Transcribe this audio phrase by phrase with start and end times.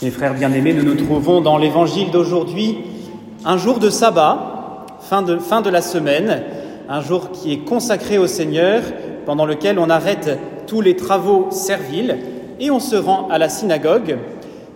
[0.00, 2.78] Mes frères bien-aimés, nous nous trouvons dans l'évangile d'aujourd'hui,
[3.44, 6.44] un jour de sabbat, fin de, fin de la semaine,
[6.88, 8.82] un jour qui est consacré au Seigneur,
[9.26, 10.38] pendant lequel on arrête
[10.68, 12.16] tous les travaux serviles
[12.60, 14.18] et on se rend à la synagogue.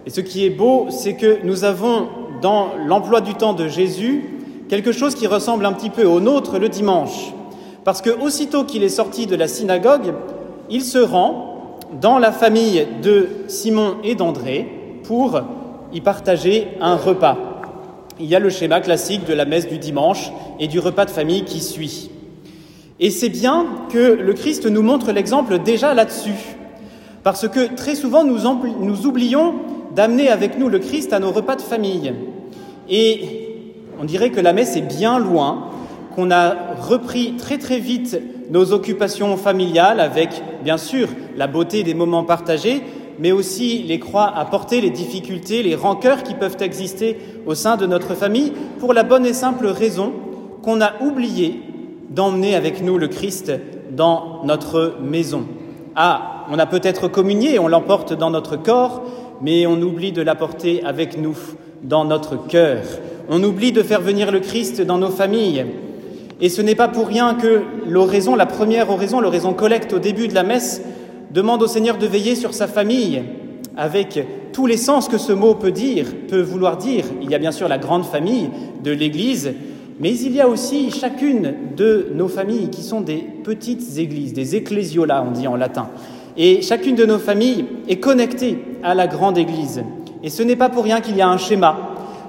[0.07, 2.09] Et ce qui est beau, c'est que nous avons
[2.41, 4.25] dans l'emploi du temps de Jésus
[4.69, 7.33] quelque chose qui ressemble un petit peu au nôtre le dimanche.
[7.85, 10.15] Parce que aussitôt qu'il est sorti de la synagogue,
[10.69, 15.41] il se rend dans la famille de Simon et d'André, pour
[15.93, 17.37] y partager un repas.
[18.21, 21.11] Il y a le schéma classique de la messe du dimanche et du repas de
[21.11, 22.11] famille qui suit.
[23.01, 26.57] Et c'est bien que le Christ nous montre l'exemple déjà là-dessus,
[27.25, 28.39] parce que très souvent nous,
[28.81, 29.55] nous oublions
[29.95, 32.13] d'amener avec nous le Christ à nos repas de famille.
[32.89, 33.65] Et
[34.01, 35.71] on dirait que la messe est bien loin,
[36.15, 41.95] qu'on a repris très très vite nos occupations familiales avec, bien sûr, la beauté des
[41.95, 42.83] moments partagés,
[43.19, 47.77] mais aussi les croix à porter les difficultés, les rancœurs qui peuvent exister au sein
[47.77, 50.13] de notre famille, pour la bonne et simple raison
[50.63, 51.61] qu'on a oublié
[52.11, 53.53] d'emmener avec nous le Christ
[53.91, 55.45] dans notre maison.
[55.95, 59.03] Ah, on a peut-être communié, on l'emporte dans notre corps,
[59.41, 61.37] mais on oublie de l'apporter avec nous
[61.83, 62.83] dans notre cœur.
[63.29, 65.67] On oublie de faire venir le Christ dans nos familles.
[66.41, 70.29] Et ce n'est pas pour rien que l'oraison, la première oraison, l'oraison collecte au début
[70.29, 70.83] de la messe,
[71.33, 73.23] demande au Seigneur de veiller sur sa famille
[73.77, 77.05] avec tous les sens que ce mot peut dire, peut vouloir dire.
[77.23, 78.51] Il y a bien sûr la grande famille
[78.85, 79.55] de l'Église,
[79.99, 84.57] mais il y a aussi chacune de nos familles qui sont des petites églises, des
[84.57, 85.89] ecclésiolas, on dit en latin.
[86.37, 89.83] Et chacune de nos familles est connectée à la grande Église.
[90.23, 91.77] Et ce n'est pas pour rien qu'il y a un schéma.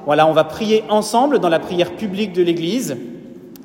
[0.05, 2.97] Voilà, on va prier ensemble dans la prière publique de l'Église,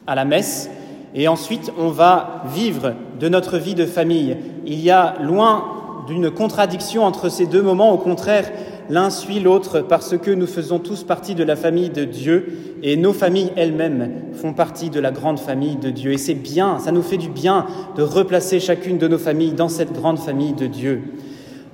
[0.07, 0.71] à la messe,
[1.15, 4.37] et ensuite on va vivre de notre vie de famille.
[4.67, 5.65] Il y a loin
[6.07, 8.51] d'une contradiction entre ces deux moments, au contraire,
[8.91, 12.97] l'un suit l'autre parce que nous faisons tous partie de la famille de Dieu et
[12.97, 16.13] nos familles elles-mêmes font partie de la grande famille de Dieu.
[16.13, 19.69] Et c'est bien, ça nous fait du bien de replacer chacune de nos familles dans
[19.69, 21.03] cette grande famille de Dieu.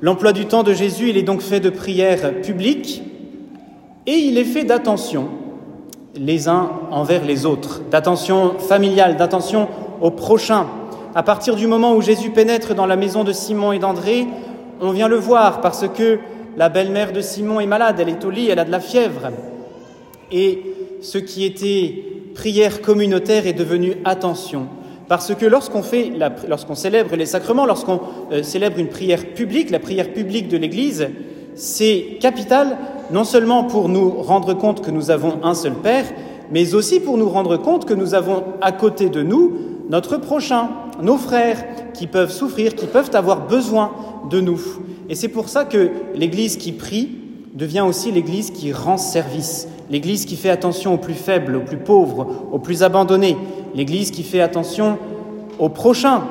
[0.03, 3.03] L'emploi du temps de Jésus, il est donc fait de prières publiques
[4.07, 5.29] et il est fait d'attention
[6.17, 9.69] les uns envers les autres, d'attention familiale, d'attention
[10.01, 10.67] au prochain.
[11.17, 14.27] À partir du moment où Jésus pénètre dans la maison de Simon et d'André,
[14.81, 16.19] on vient le voir parce que
[16.57, 19.31] la belle-mère de Simon est malade, elle est au lit, elle a de la fièvre.
[20.33, 20.61] Et
[21.03, 22.03] ce qui était
[22.35, 24.67] prière communautaire est devenu attention.
[25.07, 26.11] Parce que lorsqu'on fait,
[26.49, 28.01] lorsqu'on célèbre les sacrements, lorsqu'on
[28.33, 31.11] euh, célèbre une prière publique, la prière publique de l'Église,
[31.55, 32.77] c'est capital
[33.13, 36.07] non seulement pour nous rendre compte que nous avons un seul Père,
[36.51, 39.53] mais aussi pour nous rendre compte que nous avons à côté de nous
[39.89, 40.71] notre prochain,
[41.01, 43.93] nos frères, qui peuvent souffrir, qui peuvent avoir besoin
[44.31, 44.61] de nous.
[45.09, 47.11] Et c'est pour ça que l'Église qui prie
[47.55, 51.77] devient aussi l'Église qui rend service, l'Église qui fait attention aux plus faibles, aux plus
[51.77, 53.37] pauvres, aux plus abandonnés,
[53.75, 54.99] l'Église qui fait attention
[55.59, 56.25] aux prochains,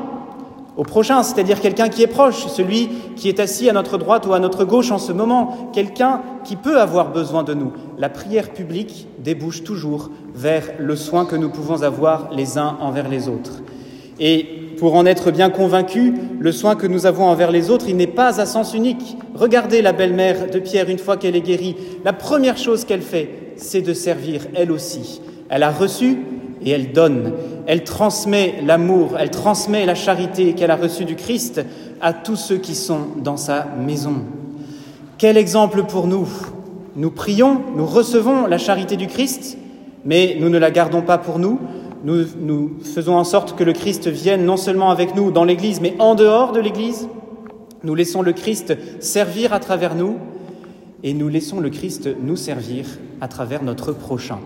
[0.76, 4.34] au prochain, c'est-à-dire quelqu'un qui est proche, celui qui est assis à notre droite ou
[4.34, 7.72] à notre gauche en ce moment, quelqu'un qui peut avoir besoin de nous.
[7.98, 13.08] La prière publique débouche toujours vers le soin que nous pouvons avoir les uns envers
[13.08, 13.62] les autres.
[14.20, 14.46] Et
[14.78, 18.40] pour en être bien convaincu, le soin que nous avons envers les autres, n'est pas
[18.42, 19.18] à sens unique.
[19.36, 21.76] Regardez la belle-mère de Pierre une fois qu'elle est guérie.
[22.04, 25.22] La première chose qu'elle fait, c'est de servir elle aussi.
[25.50, 26.18] Elle a reçu
[26.66, 27.34] et elle donne.
[27.66, 31.62] Elle transmet l'amour, elle transmet la charité qu'elle a reçue du Christ
[32.02, 34.16] à tous ceux qui sont dans sa maison.
[35.18, 36.28] Quel exemple pour nous?
[36.96, 39.58] Nous prions, nous recevons la charité du Christ,
[40.06, 41.60] mais nous ne la gardons pas pour nous.
[42.04, 45.96] Nous, faisons en sorte que le Christ vienne non seulement avec nous dans l'Église, mais
[46.00, 47.08] en dehors de l'Église.
[47.84, 50.18] Nous laissons le Christ servir à travers nous
[51.04, 52.86] et nous laissons le Christ nous servir
[53.22, 54.40] à travers notre prochain.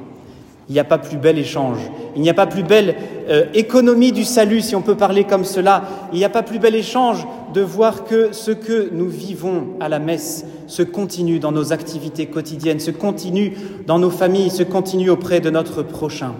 [0.70, 1.80] Il n'y a pas plus bel échange,
[2.16, 2.96] il n'y a pas plus belle
[3.30, 6.60] euh, économie du salut, si on peut parler comme cela, il n'y a pas plus
[6.60, 11.54] bel échange de voir que ce que nous vivons à la messe se continue dans
[11.54, 13.54] nos activités quotidiennes, se continue
[13.88, 16.34] dans nos familles, se continue auprès de notre prochain.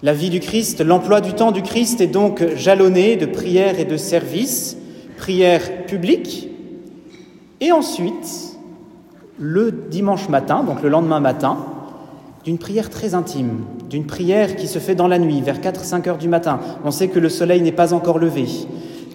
[0.00, 3.84] La vie du Christ, l'emploi du temps du Christ est donc jalonné de prières et
[3.84, 4.76] de services,
[5.16, 6.48] prières publiques,
[7.60, 8.56] et ensuite,
[9.40, 11.56] le dimanche matin, donc le lendemain matin,
[12.44, 16.18] d'une prière très intime, d'une prière qui se fait dans la nuit, vers 4-5 heures
[16.18, 16.60] du matin.
[16.84, 18.46] On sait que le soleil n'est pas encore levé.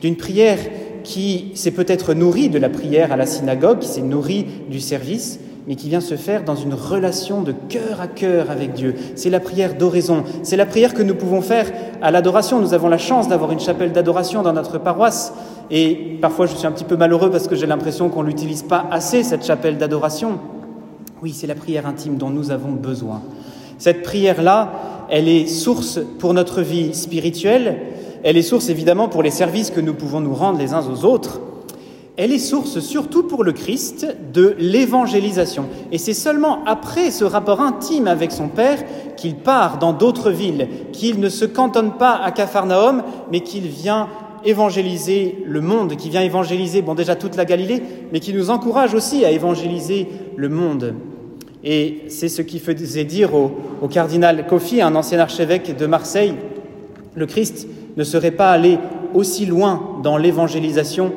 [0.01, 0.59] D'une prière
[1.05, 5.39] qui s'est peut-être nourrie de la prière à la synagogue, qui s'est nourrie du service,
[5.67, 8.95] mais qui vient se faire dans une relation de cœur à cœur avec Dieu.
[9.15, 10.23] C'est la prière d'oraison.
[10.43, 11.71] C'est la prière que nous pouvons faire
[12.01, 12.59] à l'adoration.
[12.59, 15.33] Nous avons la chance d'avoir une chapelle d'adoration dans notre paroisse.
[15.71, 18.85] Et parfois, je suis un petit peu malheureux parce que j'ai l'impression qu'on l'utilise pas
[18.91, 20.39] assez, cette chapelle d'adoration.
[21.21, 23.21] Oui, c'est la prière intime dont nous avons besoin.
[23.77, 24.71] Cette prière-là,
[25.09, 27.77] elle est source pour notre vie spirituelle,
[28.23, 31.05] elle est source évidemment pour les services que nous pouvons nous rendre les uns aux
[31.05, 31.41] autres,
[32.15, 35.65] elle est source surtout pour le Christ de l'évangélisation.
[35.91, 38.83] Et c'est seulement après ce rapport intime avec son Père
[39.17, 43.01] qu'il part dans d'autres villes, qu'il ne se cantonne pas à Capharnaüm,
[43.31, 44.09] mais qu'il vient
[44.45, 47.81] évangéliser le monde, qui vient évangéliser, bon déjà toute la Galilée,
[48.11, 50.93] mais qui nous encourage aussi à évangéliser le monde.
[51.63, 56.35] Et c'est ce qui faisait dire au, au cardinal Kofi, un ancien archevêque de Marseille,
[57.15, 58.77] le Christ ne serait pas allé
[59.13, 61.13] aussi loin dans l'évangélisation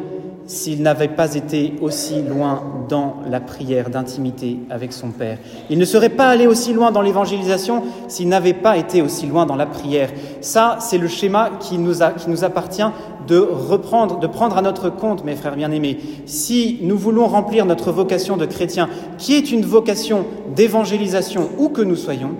[0.46, 5.38] s'il n'avait pas été aussi loin dans la prière d'intimité avec son Père.
[5.70, 9.46] Il ne serait pas allé aussi loin dans l'évangélisation s'il n'avait pas été aussi loin
[9.46, 10.10] dans la prière.
[10.40, 12.02] Ça, c'est le schéma qui nous,
[12.44, 12.86] appartient
[13.26, 15.98] de reprendre, de prendre à notre compte, mes frères bien-aimés.
[16.26, 18.88] Si nous voulons remplir notre vocation de chrétien,
[19.18, 22.30] qui est une vocation d'évangélisation où que nous soyons,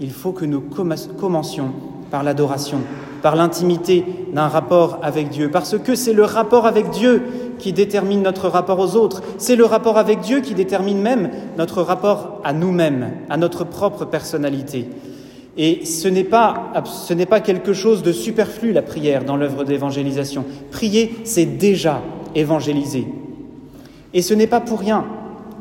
[0.00, 1.70] il faut que nous commencions
[2.10, 2.78] par l'adoration,
[3.22, 4.04] par l'intimité
[4.34, 7.22] d'un rapport avec Dieu, parce que c'est le rapport avec Dieu
[7.58, 11.82] qui détermine notre rapport aux autres, c'est le rapport avec Dieu qui détermine même notre
[11.82, 14.88] rapport à nous-mêmes, à notre propre personnalité.
[15.56, 19.64] Et ce n'est pas, ce n'est pas quelque chose de superflu, la prière, dans l'œuvre
[19.64, 20.44] d'évangélisation.
[20.70, 22.02] Prier, c'est déjà
[22.34, 23.06] évangéliser.
[24.14, 25.04] Et ce n'est pas pour rien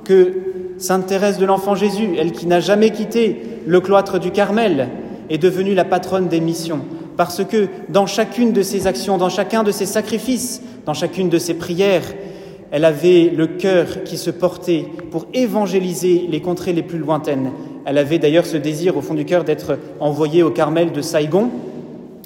[0.03, 0.33] que
[0.77, 4.89] Sainte Thérèse de l'Enfant Jésus, elle qui n'a jamais quitté le cloître du Carmel,
[5.29, 6.81] est devenue la patronne des missions
[7.17, 11.37] parce que dans chacune de ses actions, dans chacun de ses sacrifices, dans chacune de
[11.37, 12.13] ses prières,
[12.71, 17.51] elle avait le cœur qui se portait pour évangéliser les contrées les plus lointaines.
[17.85, 21.49] Elle avait d'ailleurs ce désir au fond du cœur d'être envoyée au Carmel de Saigon.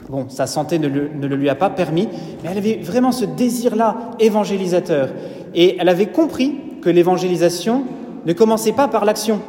[0.08, 2.08] Bon, sa santé ne le, ne le lui a pas permis,
[2.44, 5.10] mais elle avait vraiment ce désir-là évangélisateur.
[5.56, 7.84] Et elle avait compris que l'évangélisation
[8.26, 9.42] ne commençait pas par l'action.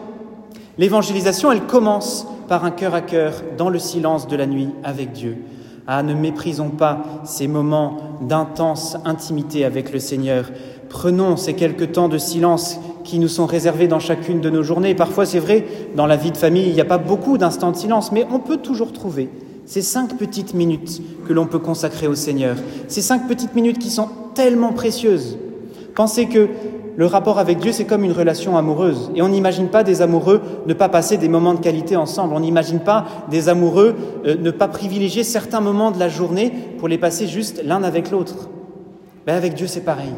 [0.78, 5.12] L'évangélisation, elle commence par un cœur à cœur dans le silence de la nuit avec
[5.12, 5.38] Dieu.
[5.86, 10.50] Ah, ne méprisons pas ces moments d'intense intimité avec le Seigneur.
[10.88, 14.94] Prenons ces quelques temps de silence qui nous sont réservés dans chacune de nos journées.
[14.94, 15.64] Parfois, c'est vrai,
[15.94, 18.40] dans la vie de famille, il n'y a pas beaucoup d'instants de silence, mais on
[18.40, 19.28] peut toujours trouver
[19.66, 22.56] ces cinq petites minutes que l'on peut consacrer au Seigneur.
[22.88, 25.38] Ces cinq petites minutes qui sont tellement précieuses.
[25.94, 26.48] Pensez que
[26.96, 29.10] le rapport avec Dieu, c'est comme une relation amoureuse.
[29.14, 32.34] Et on n'imagine pas des amoureux ne pas passer des moments de qualité ensemble.
[32.34, 33.94] On n'imagine pas des amoureux
[34.24, 38.10] euh, ne pas privilégier certains moments de la journée pour les passer juste l'un avec
[38.10, 38.48] l'autre.
[39.26, 40.12] Ben avec Dieu, c'est pareil.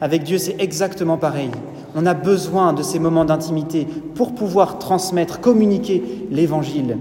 [0.00, 1.50] Avec Dieu, c'est exactement pareil.
[1.94, 6.98] On a besoin de ces moments d'intimité pour pouvoir transmettre, communiquer l'Évangile.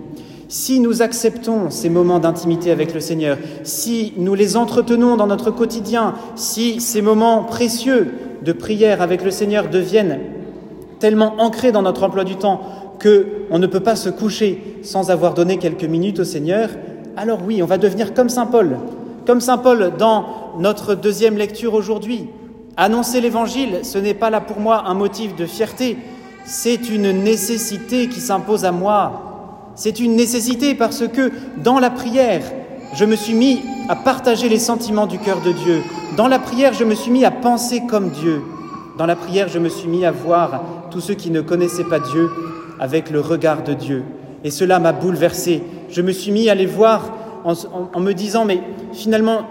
[0.48, 5.50] Si nous acceptons ces moments d'intimité avec le Seigneur, si nous les entretenons dans notre
[5.50, 8.14] quotidien, si ces moments précieux
[8.46, 10.20] de prière avec le Seigneur deviennent
[11.00, 12.62] tellement ancrés dans notre emploi du temps
[13.00, 16.70] que on ne peut pas se coucher sans avoir donné quelques minutes au Seigneur,
[17.18, 18.78] alors oui, on va devenir comme Saint Paul.
[19.26, 20.26] Comme Saint Paul dans
[20.60, 22.30] notre deuxième lecture aujourd'hui.
[22.78, 25.98] Annoncer l'Évangile, ce n'est pas là pour moi un motif de fierté,
[26.46, 29.72] c'est une nécessité qui s'impose à moi.
[29.76, 31.32] C'est une nécessité parce que
[31.64, 32.44] dans la prière,
[32.94, 35.84] je me suis mis à partager les sentiments du cœur de Dieu.
[36.18, 38.42] Dans la prière, je me suis mis à penser comme Dieu.
[38.98, 42.00] Dans la prière, je me suis mis à voir tous ceux qui ne connaissaient pas
[42.00, 42.30] Dieu
[42.80, 44.04] avec le regard de Dieu.
[44.44, 45.62] Et cela m'a bouleversé.
[45.90, 47.12] Je me suis mis à les voir
[47.44, 48.62] en, me disant, mais
[48.94, 49.42] finalement,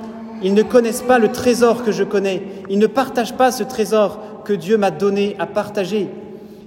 [0.43, 2.43] ils ne connaissent pas le trésor que je connais.
[2.69, 6.09] Ils ne partagent pas ce trésor que Dieu m'a donné à partager.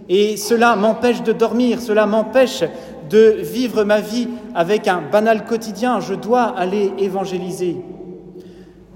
[0.10, 2.64] Et cela m'empêche de dormir, cela m'empêche
[3.10, 6.00] de vivre ma vie avec un banal quotidien.
[6.00, 7.78] Je dois aller évangéliser.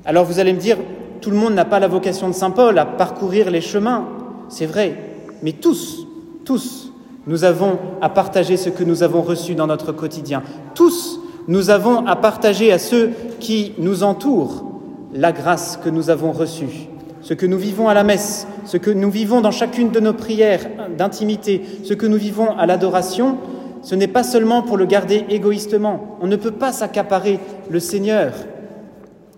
[0.04, 0.78] Alors vous allez me dire,
[1.22, 4.08] tout le monde n'a pas la vocation de Saint Paul à parcourir les chemins.
[4.50, 4.98] C'est vrai.
[5.44, 6.08] Mais tous,
[6.46, 6.92] tous,
[7.28, 10.42] nous avons à partager ce que nous avons reçu dans notre quotidien.
[10.74, 14.66] Tous, nous avons à partager à ceux qui nous entourent
[15.14, 16.90] la grâce que nous avons reçue
[17.22, 20.14] ce que nous vivons à la messe, ce que nous vivons dans chacune de nos
[20.14, 20.66] prières
[20.98, 23.38] d'intimité, ce que nous vivons à l'adoration,
[23.82, 26.18] ce n'est pas seulement pour le garder égoïstement.
[26.22, 28.34] On ne peut pas s'accaparer le Seigneur.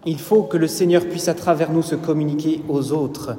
[0.06, 3.38] Il faut que le Seigneur puisse à travers nous se communiquer aux autres.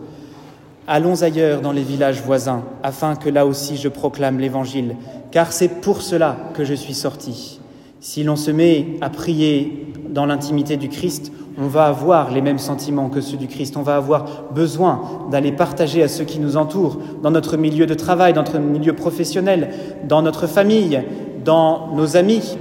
[0.87, 4.97] Allons ailleurs dans les villages voisins, afin que là aussi je proclame l'Évangile,
[5.31, 7.61] car c'est pour cela que je suis sorti.
[8.01, 12.59] Si l'on se met à prier dans l'intimité du Christ, on va avoir les mêmes
[12.59, 13.77] sentiments que ceux du Christ.
[13.77, 17.95] On va avoir besoin d'aller partager à ceux qui nous entourent, dans notre milieu de
[17.95, 19.71] travail, dans notre milieu professionnel,
[20.09, 21.03] dans notre famille,
[21.45, 22.57] dans nos amis.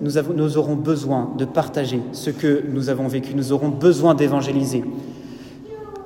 [0.00, 3.34] Nous, aurons besoin de partager ce que nous avons vécu.
[3.34, 4.84] Nous aurons besoin d'évangéliser.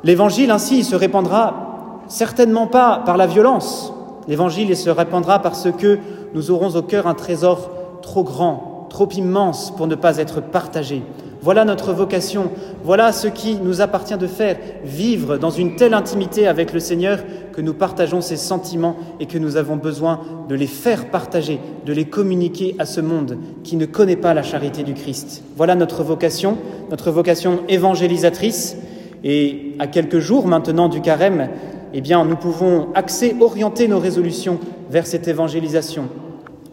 [0.05, 3.93] L'évangile ainsi se répandra certainement pas par la violence.
[4.29, 5.99] L'évangile il se répandra parce que
[6.33, 11.03] nous aurons au cœur un trésor trop grand, trop immense pour ne pas être partagé.
[11.41, 12.51] Voilà notre vocation,
[12.85, 17.19] voilà ce qui nous appartient de faire, vivre dans une telle intimité avec le Seigneur
[17.53, 21.93] que nous partageons ses sentiments et que nous avons besoin de les faire partager, de
[21.93, 25.43] les communiquer à ce monde qui ne connaît pas la charité du Christ.
[25.57, 26.59] Voilà notre vocation,
[26.91, 28.77] notre vocation évangélisatrice.
[29.25, 31.49] Et à quelques jours maintenant du carême,
[31.95, 34.59] eh nous pouvons axer, orienter nos résolutions
[34.91, 36.09] vers cette évangélisation.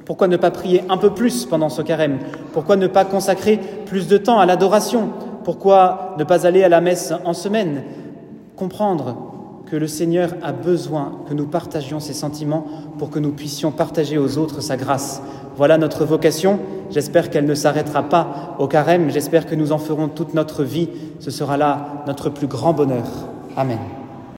[0.09, 2.17] Pourquoi ne pas prier un peu plus pendant ce carême?
[2.51, 5.09] Pourquoi ne pas consacrer plus de temps à l'adoration?
[5.43, 7.83] Pourquoi ne pas aller à la messe en semaine?
[8.55, 9.17] Comprendre
[9.67, 12.65] que le Seigneur a besoin que nous partagions ses sentiments
[12.97, 15.21] pour que nous puissions partager aux autres sa grâce.
[15.55, 16.57] Voilà notre vocation.
[16.89, 19.11] J'espère qu'elle ne s'arrêtera pas au carême.
[19.11, 20.89] J'espère que nous en ferons toute notre vie.
[21.19, 23.05] Ce sera là notre plus grand bonheur.
[23.55, 23.77] Amen.